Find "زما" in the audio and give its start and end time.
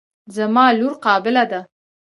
0.35-0.65